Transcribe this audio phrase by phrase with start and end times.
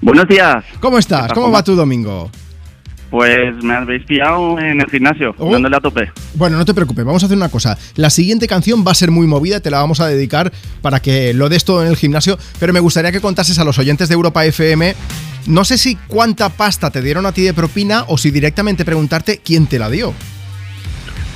[0.00, 0.64] Buenos días.
[0.80, 1.32] ¿Cómo estás?
[1.32, 2.30] ¿Cómo va tu domingo?
[3.10, 5.52] Pues me habéis pillado en el gimnasio, Oh.
[5.52, 6.10] dándole a tope.
[6.34, 7.78] Bueno, no te preocupes, vamos a hacer una cosa.
[7.94, 10.52] La siguiente canción va a ser muy movida, te la vamos a dedicar
[10.82, 13.78] para que lo des todo en el gimnasio, pero me gustaría que contases a los
[13.78, 14.96] oyentes de Europa FM,
[15.46, 19.38] no sé si cuánta pasta te dieron a ti de propina o si directamente preguntarte
[19.44, 20.12] quién te la dio.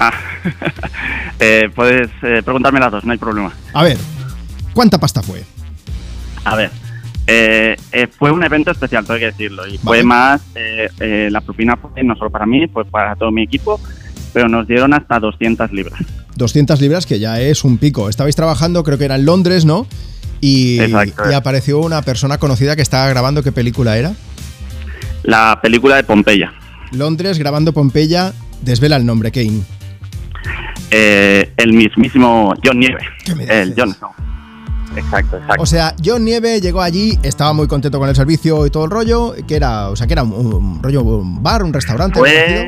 [0.00, 0.12] Ah,
[1.38, 3.52] eh, puedes eh, preguntarme las dos, no hay problema.
[3.72, 3.98] A ver,
[4.72, 5.44] ¿cuánta pasta fue?
[6.44, 6.70] A ver,
[7.30, 11.42] eh, eh, fue un evento especial, tengo que decirlo, y fue más, eh, eh, la
[11.42, 13.78] propina fue no solo para mí, fue para todo mi equipo,
[14.32, 16.00] pero nos dieron hasta 200 libras.
[16.36, 18.08] 200 libras, que ya es un pico.
[18.08, 19.86] Estabais trabajando, creo que era en Londres, ¿no?
[20.40, 21.30] Y, Exacto.
[21.30, 24.14] y apareció una persona conocida que estaba grabando, ¿qué película era?
[25.22, 26.54] La película de Pompeya.
[26.92, 29.60] Londres, grabando Pompeya, desvela el nombre, Kane.
[30.90, 33.00] Eh, el mismísimo John Nieve.
[33.22, 33.74] ¿Qué me El?
[33.76, 34.27] John, no.
[34.98, 35.62] Exacto, exacto.
[35.62, 38.90] O sea, John Nieve llegó allí, estaba muy contento con el servicio y todo el
[38.90, 42.20] rollo, que era, o sea, que era un, un rollo un bar, un restaurante.
[42.20, 42.62] parecido.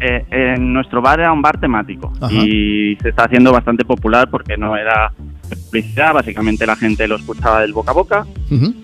[0.00, 2.32] eh, en nuestro bar era un bar temático Ajá.
[2.32, 5.12] y se está haciendo bastante popular porque no era
[5.56, 8.26] publicidad, básicamente la gente lo escuchaba del boca a boca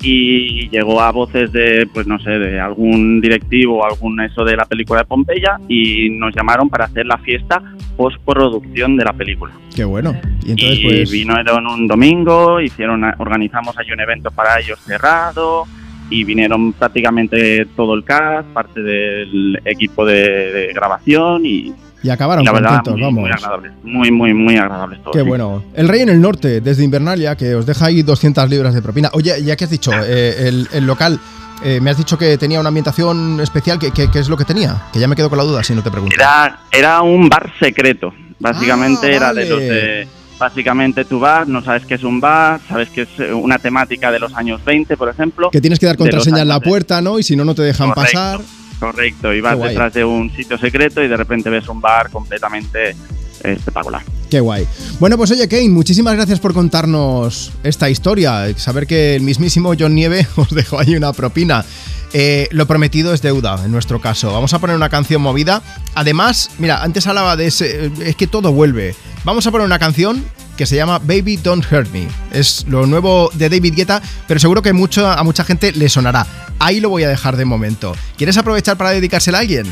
[0.02, 4.56] y llegó a voces de, pues no sé, de algún directivo o algún eso de
[4.56, 7.62] la película de Pompeya y nos llamaron para hacer la fiesta
[7.96, 9.52] postproducción de la película.
[9.74, 10.14] Qué bueno.
[10.44, 11.10] Y entonces, y pues.
[11.10, 15.64] vinieron un domingo, hicieron, organizamos ahí un evento para ellos cerrado
[16.10, 22.44] y vinieron prácticamente todo el cast, parte del equipo de, de grabación y Y acabaron
[22.44, 23.20] la verdad contentos, muy, vamos.
[23.22, 25.16] muy agradables, muy muy muy agradables todos.
[25.16, 25.28] Qué sí.
[25.28, 25.64] bueno.
[25.74, 29.10] El Rey en el Norte, desde Invernalia, que os deja ahí 200 libras de propina.
[29.14, 31.18] Oye, ya que has dicho, eh, el, el local,
[31.62, 33.78] eh, me has dicho que tenía una ambientación especial.
[33.78, 34.82] ¿Qué, es lo que tenía?
[34.92, 36.14] Que ya me quedo con la duda si no te pregunto.
[36.14, 40.08] Era, era un bar secreto, básicamente Ah, era de los de...
[40.38, 44.12] Básicamente tu bar, no sabes qué es un bar, sabes que es eh, una temática
[44.12, 45.50] de los años 20, por ejemplo.
[45.50, 47.18] Que tienes que dar contraseña en la puerta, ¿no?
[47.18, 48.12] Y si no, no te dejan Correcto.
[48.16, 48.40] pasar.
[48.78, 52.94] Correcto, y vas detrás de un sitio secreto y de repente ves un bar completamente
[53.42, 54.02] espectacular.
[54.30, 54.66] Qué guay.
[55.00, 58.46] Bueno, pues oye, Kane, muchísimas gracias por contarnos esta historia.
[58.56, 61.64] Saber que el mismísimo John Nieve os dejó ahí una propina.
[62.12, 64.32] Eh, lo prometido es deuda, en nuestro caso.
[64.32, 65.62] Vamos a poner una canción movida.
[65.94, 67.90] Además, mira, antes hablaba de ese.
[68.04, 68.94] Es que todo vuelve.
[69.24, 70.24] Vamos a poner una canción
[70.58, 72.08] que se llama Baby Don't Hurt Me.
[72.32, 76.26] Es lo nuevo de David Guetta, pero seguro que mucho, a mucha gente le sonará.
[76.58, 77.94] Ahí lo voy a dejar de momento.
[78.16, 79.66] ¿Quieres aprovechar para dedicársela a alguien?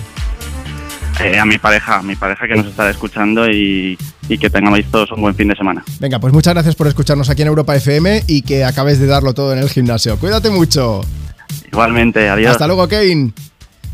[1.20, 3.98] Eh, a mi pareja, a mi pareja que nos estará escuchando y,
[4.28, 5.82] y que tengamos todos un buen fin de semana.
[5.98, 9.34] Venga, pues muchas gracias por escucharnos aquí en Europa FM y que acabes de darlo
[9.34, 10.16] todo en el gimnasio.
[10.18, 11.00] Cuídate mucho.
[11.72, 12.52] Igualmente, adiós.
[12.52, 13.32] Hasta luego, Kane.